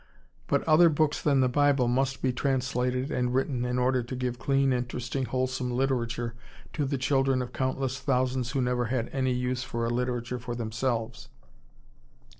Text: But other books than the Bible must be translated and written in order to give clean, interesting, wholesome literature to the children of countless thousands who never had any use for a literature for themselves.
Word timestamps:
But 0.47 0.63
other 0.63 0.89
books 0.89 1.21
than 1.21 1.41
the 1.41 1.47
Bible 1.47 1.87
must 1.87 2.23
be 2.23 2.33
translated 2.33 3.11
and 3.11 3.35
written 3.35 3.63
in 3.63 3.77
order 3.77 4.01
to 4.01 4.15
give 4.15 4.39
clean, 4.39 4.73
interesting, 4.73 5.25
wholesome 5.25 5.69
literature 5.69 6.33
to 6.73 6.85
the 6.85 6.97
children 6.97 7.39
of 7.39 7.53
countless 7.53 7.99
thousands 7.99 8.49
who 8.53 8.61
never 8.63 8.85
had 8.85 9.09
any 9.13 9.31
use 9.31 9.61
for 9.61 9.85
a 9.85 9.91
literature 9.91 10.39
for 10.39 10.55
themselves. 10.55 11.29